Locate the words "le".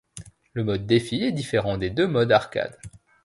0.53-0.63